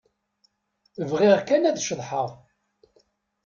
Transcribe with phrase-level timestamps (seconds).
[1.09, 2.29] Bɣiɣ kan ad ceḍḥeɣ.